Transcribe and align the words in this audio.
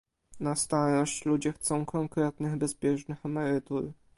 Na 0.39 0.55
starość 0.55 1.25
ludzie 1.25 1.53
chcą 1.53 1.85
konkretnych, 1.85 2.55
bezpiecznych 2.57 3.25
emerytur 3.25 3.91